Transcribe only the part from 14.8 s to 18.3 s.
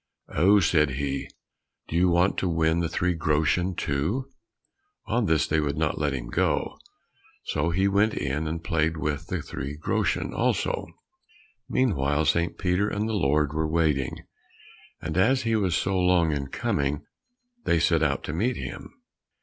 and as he was so long in coming, they set out